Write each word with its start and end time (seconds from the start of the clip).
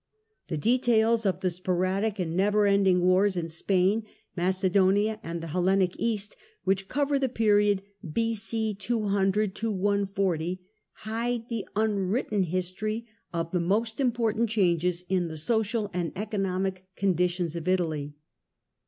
The 0.47 0.57
details 0.57 1.27
of 1.27 1.41
the 1.41 1.51
sporadic 1.51 2.17
and 2.17 2.35
never 2.35 2.65
ending 2.65 3.01
wars 3.03 3.37
in 3.37 3.49
Spain, 3.49 4.03
Macedonia, 4.35 5.19
and 5.21 5.41
the 5.41 5.49
Hellenic 5.49 5.93
East, 5.99 6.35
which 6.63 6.87
cover 6.87 7.19
the 7.19 7.29
period 7.29 7.83
B.O. 8.11 8.73
200 8.79 9.61
140, 9.63 10.59
hide 10.91 11.47
the 11.49 11.67
unwritten 11.75 12.41
history 12.41 13.05
of 13.31 13.51
the 13.51 13.59
most 13.59 13.99
important 13.99 14.49
changes 14.49 15.03
in 15.07 15.27
the 15.27 15.37
social 15.37 15.91
and 15.93 16.11
economic 16.15 16.83
con 16.97 17.13
ditions 17.13 17.55
of 17.55 17.67
Italy. 17.67 18.15